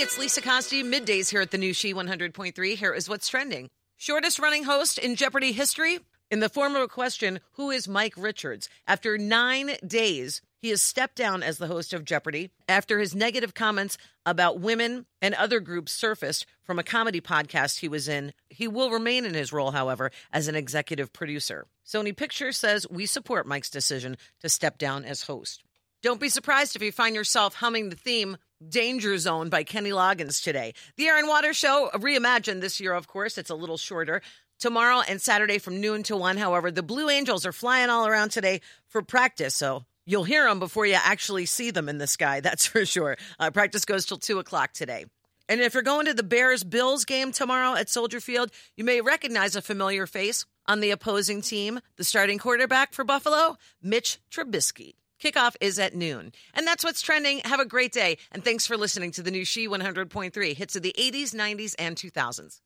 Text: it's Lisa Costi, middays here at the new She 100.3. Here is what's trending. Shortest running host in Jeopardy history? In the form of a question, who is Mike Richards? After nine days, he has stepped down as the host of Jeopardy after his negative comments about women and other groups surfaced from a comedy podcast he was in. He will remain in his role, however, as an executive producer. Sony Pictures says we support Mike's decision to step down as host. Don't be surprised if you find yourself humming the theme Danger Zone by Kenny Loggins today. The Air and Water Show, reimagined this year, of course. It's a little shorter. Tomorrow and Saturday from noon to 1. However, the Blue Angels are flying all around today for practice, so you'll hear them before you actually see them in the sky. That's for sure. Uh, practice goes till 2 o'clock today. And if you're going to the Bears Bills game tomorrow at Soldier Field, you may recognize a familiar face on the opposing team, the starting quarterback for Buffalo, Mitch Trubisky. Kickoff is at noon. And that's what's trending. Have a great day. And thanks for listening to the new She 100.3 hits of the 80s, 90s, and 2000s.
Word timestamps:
it's 0.00 0.16
Lisa 0.16 0.40
Costi, 0.40 0.82
middays 0.82 1.28
here 1.28 1.42
at 1.42 1.50
the 1.50 1.58
new 1.58 1.74
She 1.74 1.92
100.3. 1.92 2.74
Here 2.74 2.94
is 2.94 3.06
what's 3.06 3.28
trending. 3.28 3.68
Shortest 3.98 4.38
running 4.38 4.64
host 4.64 4.96
in 4.96 5.14
Jeopardy 5.14 5.52
history? 5.52 5.98
In 6.30 6.40
the 6.40 6.48
form 6.48 6.74
of 6.74 6.80
a 6.80 6.88
question, 6.88 7.38
who 7.52 7.70
is 7.70 7.86
Mike 7.86 8.14
Richards? 8.16 8.70
After 8.86 9.18
nine 9.18 9.72
days, 9.86 10.40
he 10.62 10.70
has 10.70 10.80
stepped 10.80 11.16
down 11.16 11.42
as 11.42 11.58
the 11.58 11.66
host 11.66 11.92
of 11.92 12.06
Jeopardy 12.06 12.48
after 12.66 12.98
his 12.98 13.14
negative 13.14 13.52
comments 13.52 13.98
about 14.24 14.58
women 14.58 15.04
and 15.20 15.34
other 15.34 15.60
groups 15.60 15.92
surfaced 15.92 16.46
from 16.62 16.78
a 16.78 16.82
comedy 16.82 17.20
podcast 17.20 17.80
he 17.80 17.88
was 17.88 18.08
in. 18.08 18.32
He 18.48 18.68
will 18.68 18.90
remain 18.90 19.26
in 19.26 19.34
his 19.34 19.52
role, 19.52 19.70
however, 19.70 20.12
as 20.32 20.48
an 20.48 20.56
executive 20.56 21.12
producer. 21.12 21.66
Sony 21.86 22.16
Pictures 22.16 22.56
says 22.56 22.86
we 22.88 23.04
support 23.04 23.46
Mike's 23.46 23.68
decision 23.68 24.16
to 24.40 24.48
step 24.48 24.78
down 24.78 25.04
as 25.04 25.24
host. 25.24 25.62
Don't 26.02 26.20
be 26.20 26.30
surprised 26.30 26.74
if 26.74 26.80
you 26.82 26.90
find 26.90 27.14
yourself 27.14 27.56
humming 27.56 27.90
the 27.90 27.96
theme 27.96 28.38
Danger 28.66 29.16
Zone 29.16 29.48
by 29.48 29.64
Kenny 29.64 29.90
Loggins 29.90 30.42
today. 30.42 30.74
The 30.96 31.06
Air 31.06 31.18
and 31.18 31.28
Water 31.28 31.54
Show, 31.54 31.90
reimagined 31.94 32.60
this 32.60 32.80
year, 32.80 32.92
of 32.92 33.06
course. 33.06 33.38
It's 33.38 33.50
a 33.50 33.54
little 33.54 33.78
shorter. 33.78 34.20
Tomorrow 34.58 35.02
and 35.08 35.20
Saturday 35.20 35.58
from 35.58 35.80
noon 35.80 36.02
to 36.04 36.16
1. 36.16 36.36
However, 36.36 36.70
the 36.70 36.82
Blue 36.82 37.08
Angels 37.08 37.46
are 37.46 37.52
flying 37.52 37.88
all 37.88 38.06
around 38.06 38.30
today 38.30 38.60
for 38.88 39.00
practice, 39.00 39.54
so 39.54 39.84
you'll 40.04 40.24
hear 40.24 40.44
them 40.44 40.58
before 40.58 40.84
you 40.84 40.98
actually 41.02 41.46
see 41.46 41.70
them 41.70 41.88
in 41.88 41.96
the 41.96 42.06
sky. 42.06 42.40
That's 42.40 42.66
for 42.66 42.84
sure. 42.84 43.16
Uh, 43.38 43.50
practice 43.50 43.86
goes 43.86 44.04
till 44.04 44.18
2 44.18 44.38
o'clock 44.38 44.72
today. 44.72 45.06
And 45.48 45.60
if 45.60 45.74
you're 45.74 45.82
going 45.82 46.06
to 46.06 46.14
the 46.14 46.22
Bears 46.22 46.62
Bills 46.62 47.04
game 47.04 47.32
tomorrow 47.32 47.74
at 47.74 47.88
Soldier 47.88 48.20
Field, 48.20 48.52
you 48.76 48.84
may 48.84 49.00
recognize 49.00 49.56
a 49.56 49.62
familiar 49.62 50.06
face 50.06 50.44
on 50.66 50.80
the 50.80 50.92
opposing 50.92 51.40
team, 51.40 51.80
the 51.96 52.04
starting 52.04 52.38
quarterback 52.38 52.92
for 52.92 53.04
Buffalo, 53.04 53.56
Mitch 53.82 54.18
Trubisky. 54.30 54.94
Kickoff 55.20 55.54
is 55.60 55.78
at 55.78 55.94
noon. 55.94 56.32
And 56.54 56.66
that's 56.66 56.82
what's 56.82 57.02
trending. 57.02 57.40
Have 57.44 57.60
a 57.60 57.66
great 57.66 57.92
day. 57.92 58.18
And 58.32 58.44
thanks 58.44 58.66
for 58.66 58.76
listening 58.76 59.12
to 59.12 59.22
the 59.22 59.30
new 59.30 59.44
She 59.44 59.68
100.3 59.68 60.56
hits 60.56 60.76
of 60.76 60.82
the 60.82 60.94
80s, 60.98 61.34
90s, 61.34 61.74
and 61.78 61.96
2000s. 61.96 62.60